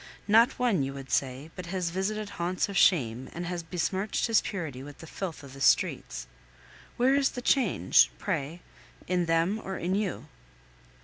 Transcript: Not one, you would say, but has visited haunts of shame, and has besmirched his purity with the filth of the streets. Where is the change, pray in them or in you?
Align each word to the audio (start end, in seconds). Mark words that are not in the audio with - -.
Not 0.27 0.57
one, 0.57 0.81
you 0.81 0.95
would 0.95 1.11
say, 1.11 1.51
but 1.55 1.67
has 1.67 1.91
visited 1.91 2.29
haunts 2.31 2.67
of 2.67 2.75
shame, 2.75 3.29
and 3.33 3.45
has 3.45 3.61
besmirched 3.61 4.25
his 4.25 4.41
purity 4.41 4.81
with 4.81 4.97
the 4.97 5.05
filth 5.05 5.43
of 5.43 5.53
the 5.53 5.61
streets. 5.61 6.25
Where 6.97 7.13
is 7.13 7.29
the 7.29 7.41
change, 7.43 8.09
pray 8.17 8.61
in 9.05 9.27
them 9.27 9.61
or 9.63 9.77
in 9.77 9.93
you? 9.93 10.25